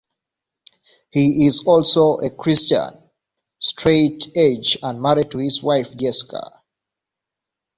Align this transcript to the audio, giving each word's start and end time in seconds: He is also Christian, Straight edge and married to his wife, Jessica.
He 1.11 1.45
is 1.45 1.63
also 1.63 2.27
Christian, 2.31 3.07
Straight 3.59 4.31
edge 4.35 4.75
and 4.81 4.99
married 4.99 5.29
to 5.29 5.37
his 5.37 5.61
wife, 5.61 5.95
Jessica. 5.95 6.59